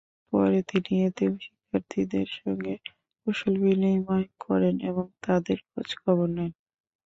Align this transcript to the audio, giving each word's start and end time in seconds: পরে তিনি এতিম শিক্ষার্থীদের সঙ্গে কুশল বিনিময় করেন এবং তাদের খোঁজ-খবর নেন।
পরে 0.33 0.59
তিনি 0.69 0.93
এতিম 1.07 1.31
শিক্ষার্থীদের 1.43 2.27
সঙ্গে 2.37 2.73
কুশল 3.19 3.53
বিনিময় 3.63 4.27
করেন 4.43 4.75
এবং 4.89 5.05
তাদের 5.25 5.57
খোঁজ-খবর 5.67 6.27
নেন। 6.35 6.51